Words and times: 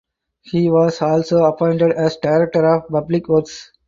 He 0.41 0.71
was 0.71 0.99
also 1.03 1.43
appointed 1.43 1.91
as 1.91 2.17
director 2.17 2.65
of 2.65 2.89
public 2.89 3.27
works. 3.27 3.71